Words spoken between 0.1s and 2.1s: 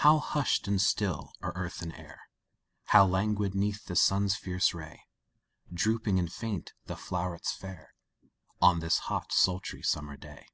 hushed and still are earth and